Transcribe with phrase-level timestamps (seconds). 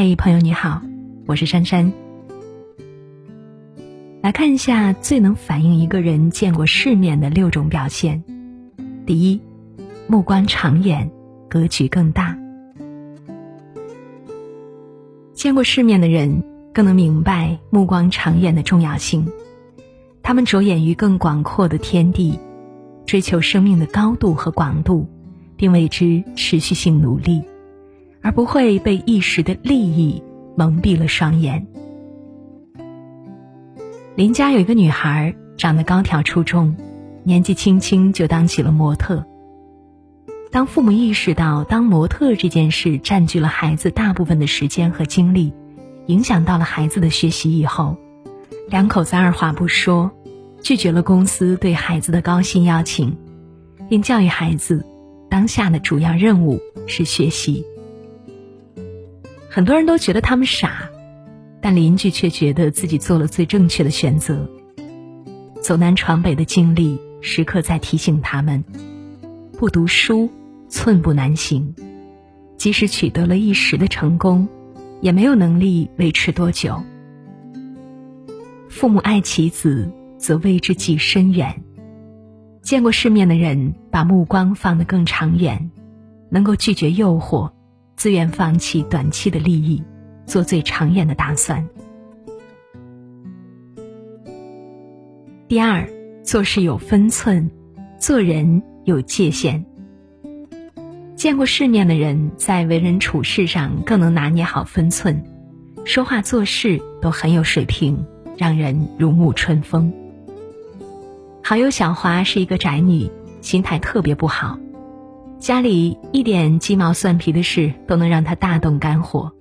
[0.00, 0.80] 嘿，朋友你好，
[1.26, 1.92] 我是珊珊。
[4.22, 8.22] 来看一下最能反映一个人见过世面的六种表现。
[9.06, 9.40] 第一，
[10.06, 11.10] 目光长远，
[11.48, 12.38] 格局更大。
[15.34, 19.26] 见过世面的人更能明白目光长远的重要性，
[20.22, 22.38] 他们着眼于更广阔的天地，
[23.04, 25.08] 追求生命的高度和广度，
[25.56, 27.42] 并为之持续性努力。
[28.22, 30.22] 而不会被一时的利益
[30.56, 31.66] 蒙蔽了双眼。
[34.16, 36.74] 邻家有一个女孩，长得高挑出众，
[37.22, 39.24] 年纪轻轻就当起了模特。
[40.50, 45.52] 当父母意识到当模特这件事占据了孩子大部分的时间和精力，
[46.06, 47.96] 影响到了孩子的学习以后，
[48.68, 50.10] 两口子二话不说，
[50.62, 53.16] 拒绝了公司对孩子的高薪邀请，
[53.88, 54.84] 并教育孩子，
[55.28, 57.64] 当下的主要任务是学习。
[59.58, 60.88] 很多人都觉得他们傻，
[61.60, 64.48] 但邻居却觉得自己做了最正确的选择。
[65.60, 68.62] 走南闯北的经历时刻在提醒他们：
[69.58, 70.30] 不读书，
[70.68, 71.74] 寸步难行。
[72.56, 74.48] 即使取得了一时的成功，
[75.00, 76.80] 也没有能力维持多久。
[78.68, 81.64] 父母爱其子，则为之计深远。
[82.62, 85.72] 见过世面的人，把目光放得更长远，
[86.30, 87.50] 能够拒绝诱惑。
[87.98, 89.82] 自愿放弃短期的利益，
[90.24, 91.68] 做最长远的打算。
[95.48, 95.84] 第二，
[96.22, 97.50] 做事有分寸，
[97.98, 99.66] 做人有界限。
[101.16, 105.20] 见过世面的人，在为人处事上更能拿捏好分寸，
[105.84, 109.92] 说话做事都很有水平，让人如沐春风。
[111.42, 113.10] 好友小华是一个宅女，
[113.40, 114.56] 心态特别不好。
[115.38, 119.32] 家里一点鸡毛蒜皮的事都能让他大动肝火，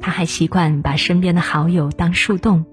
[0.00, 2.64] 他还习惯把身边的好友当树洞，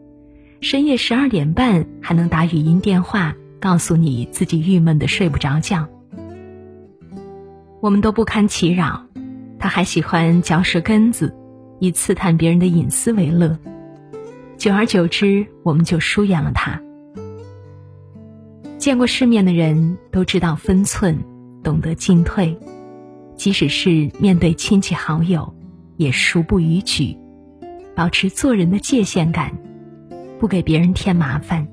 [0.60, 5.88] 深夜十二点半还能打语音电话告诉你自己郁闷的睡不着觉。
[7.80, 9.02] 我们都不堪其扰，
[9.58, 11.34] 他还喜欢嚼舌根子，
[11.80, 13.58] 以刺探别人的隐私为乐。
[14.58, 16.80] 久而久之，我们就疏远了他。
[18.78, 21.18] 见过世面的人都知道分寸。
[21.64, 22.58] 懂得进退，
[23.36, 25.54] 即使是面对亲戚好友，
[25.98, 27.18] 也熟不逾矩，
[27.96, 29.52] 保持做人的界限感，
[30.40, 31.68] 不给别人添麻烦。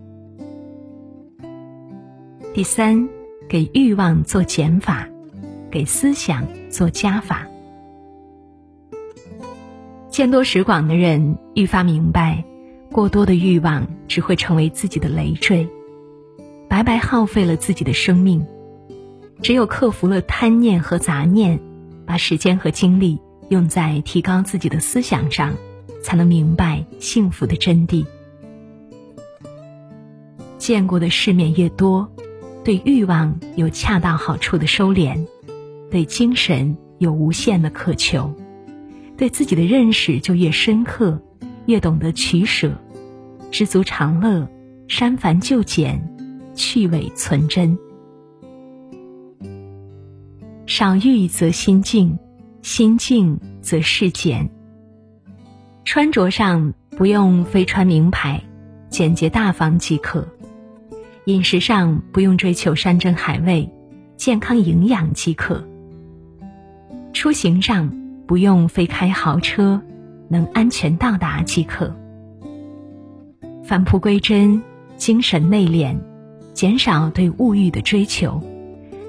[2.54, 3.09] 第三，
[3.49, 5.09] 给欲望做减法，
[5.71, 7.47] 给思想做加法。
[10.10, 12.44] 见多识广的人愈发明白，
[12.91, 15.69] 过多的欲望只会成为自己的累赘，
[16.69, 18.44] 白白耗费了自己的生命。
[19.41, 21.60] 只有克服了贪念和杂念，
[22.04, 25.54] 把时间和精力用在提高自己的思想上，
[26.03, 28.04] 才能明白幸福的真谛。
[30.59, 32.10] 见过的世面越多，
[32.65, 35.26] 对欲望有恰到好处的收敛，
[35.91, 38.34] 对精神有无限的渴求，
[39.16, 41.22] 对自己的认识就越深刻，
[41.66, 42.76] 越懂得取舍，
[43.50, 44.47] 知足常乐，
[44.88, 46.03] 删繁就简，
[46.55, 47.78] 去伪存真。
[50.69, 52.19] 少欲则心静，
[52.61, 54.51] 心静则事简。
[55.87, 58.43] 穿着上不用非穿名牌，
[58.91, 60.21] 简洁大方即可；
[61.25, 63.67] 饮食上不用追求山珍海味，
[64.19, 65.65] 健康营养即可；
[67.15, 67.91] 出行上
[68.27, 69.81] 不用非开豪车，
[70.29, 71.97] 能安全到达即可。
[73.65, 74.62] 返璞归真，
[74.99, 75.97] 精神内敛，
[76.53, 78.43] 减少对物欲的追求。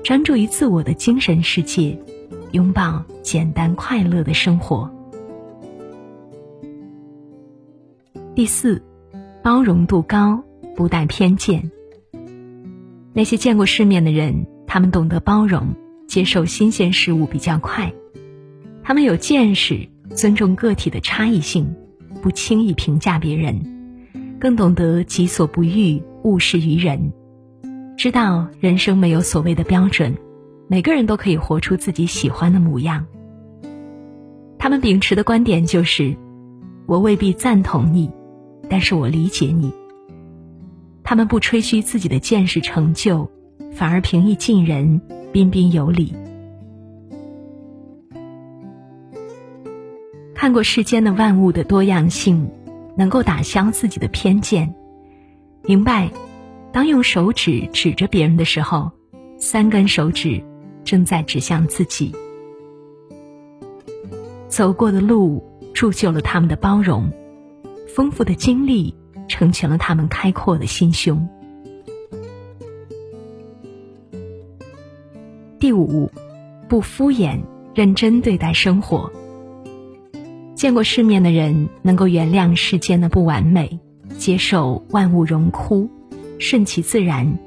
[0.03, 1.97] 专注于自我的精神世界，
[2.51, 4.89] 拥抱简单快乐的生活。
[8.33, 8.81] 第四，
[9.43, 10.41] 包容度高，
[10.75, 11.69] 不带偏见。
[13.13, 15.75] 那些见过世面的人，他们懂得包容，
[16.07, 17.93] 接受新鲜事物比较快。
[18.81, 21.75] 他们有见识，尊重个体的差异性，
[22.21, 23.61] 不轻易评价别人，
[24.39, 27.11] 更懂得己所不欲，勿施于人。
[27.99, 30.15] 知道人生没有所谓的标准，
[30.69, 33.05] 每个人都可以活出自己喜欢的模样。
[34.57, 36.15] 他们秉持的观点就是：
[36.85, 38.09] 我未必赞同你，
[38.69, 39.73] 但是我理解你。
[41.03, 43.29] 他们不吹嘘自己的见识成就，
[43.73, 45.01] 反而平易近人，
[45.33, 46.15] 彬彬有礼。
[50.33, 52.49] 看过世间的万物的多样性，
[52.95, 54.73] 能够打消自己的偏见，
[55.63, 56.09] 明白。
[56.71, 58.91] 当用手指指着别人的时候，
[59.37, 60.43] 三根手指
[60.83, 62.13] 正在指向自己。
[64.47, 65.43] 走过的路，
[65.73, 67.11] 铸就了他们的包容，
[67.87, 68.93] 丰富的经历
[69.27, 71.27] 成全了他们开阔的心胸。
[75.59, 76.09] 第五，
[76.67, 77.39] 不敷衍，
[77.73, 79.11] 认真对待生活。
[80.55, 83.79] 见过世面的人，能够原谅世间的不完美，
[84.17, 85.89] 接受万物荣枯，
[86.39, 87.37] 顺其自然，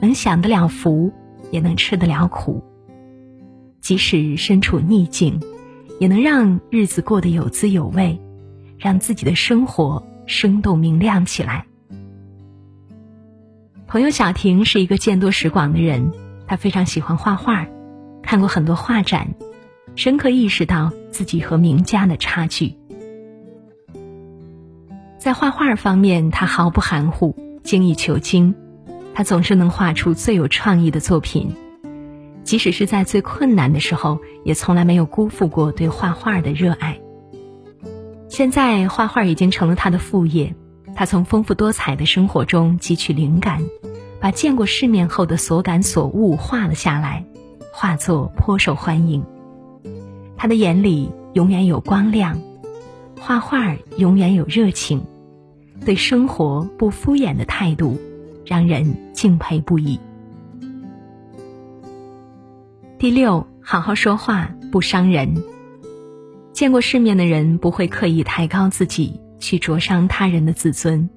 [0.00, 1.12] 能享得了福，
[1.50, 2.64] 也能吃得了苦。
[3.80, 5.40] 即使身处逆境，
[6.00, 8.20] 也能让日子过得有滋有味，
[8.78, 11.66] 让自己的生活生动明亮起来。
[13.86, 16.10] 朋友小婷是一个见多识广的人，
[16.48, 17.68] 她非常喜欢画画，
[18.22, 19.28] 看过很多画展。
[19.94, 22.74] 深刻意识到自己和名家的差距，
[25.16, 27.34] 在画画方面，他毫不含糊，
[27.66, 28.54] 精益求精。
[29.12, 31.54] 他总是能画出最有创意的作品，
[32.44, 37.00] 即使是在最困难的时候，也从来没有辜负过对画画的热爱。
[38.28, 40.54] 现在，画画已经成了他的副业。
[40.94, 43.62] 他从丰富多彩的生活中汲取灵感，
[44.20, 47.26] 把见过世面后的所感所悟画了下来，
[47.72, 49.22] 画作颇受欢迎。
[50.38, 52.38] 他的眼里永远有光亮，
[53.18, 55.02] 画画永远有热情，
[55.86, 57.96] 对生活不敷衍的态度，
[58.44, 60.00] 让人敬佩不已。
[62.98, 65.42] 第六，好好说话不伤人。
[66.52, 71.08] 见过世面的人不会刻意抬高自己，去灼伤他人的自尊，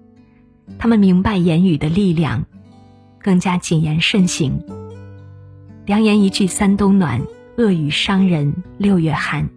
[0.78, 2.46] 他们明白言语的力量，
[3.24, 4.64] 更加谨言慎行。
[5.88, 7.22] 良言一句三冬暖。
[7.58, 9.50] 恶语伤人六月寒，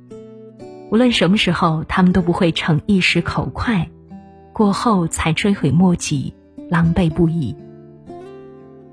[0.91, 3.89] 无论什么时候，他们都不会逞一时口快，
[4.53, 6.35] 过后才追悔莫及，
[6.69, 7.57] 狼狈不已。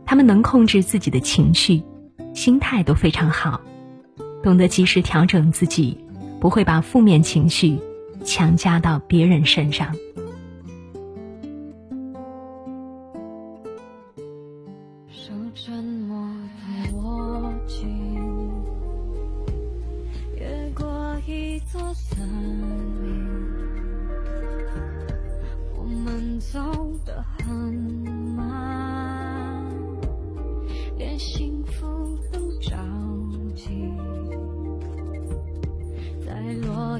[0.05, 1.83] 他们能控制自己的情绪，
[2.33, 3.61] 心态都非常好，
[4.41, 5.97] 懂得及时调整自己，
[6.39, 7.77] 不会把负面情绪
[8.23, 9.95] 强加到别人身上。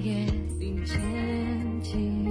[0.02, 0.26] 也
[0.58, 0.98] 并肩
[1.84, 2.29] 听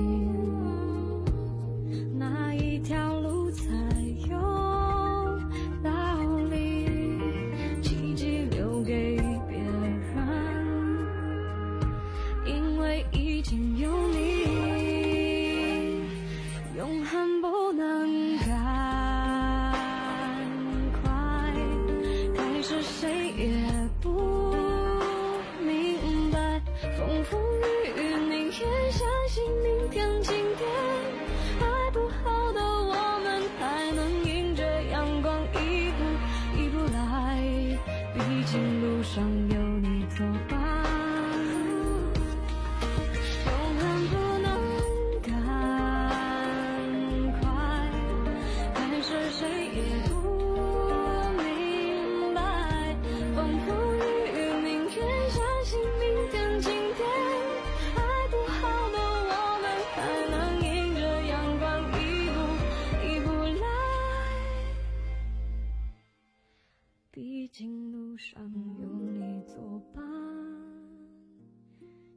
[67.10, 68.42] 毕竟路上
[68.78, 70.04] 有你作伴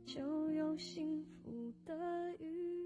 [0.05, 2.80] 就有幸福的雨